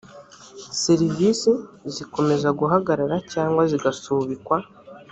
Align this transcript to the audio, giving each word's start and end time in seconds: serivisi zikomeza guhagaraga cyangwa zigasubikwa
serivisi 0.83 1.51
zikomeza 1.93 2.49
guhagaraga 2.59 3.17
cyangwa 3.31 3.61
zigasubikwa 3.71 4.57